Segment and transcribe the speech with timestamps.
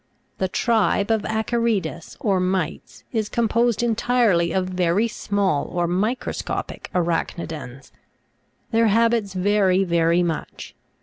[0.39, 0.39] 30.
[0.39, 7.91] The tribe of ACA'RIDES or mites is composed entirely of very small or microscopic Arach'nidans.
[8.71, 10.73] Their habits vary very much.